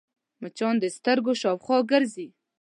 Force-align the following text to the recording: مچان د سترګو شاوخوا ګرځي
مچان 0.41 0.75
د 0.79 0.85
سترګو 0.97 1.31
شاوخوا 1.41 1.77
ګرځي 1.91 2.27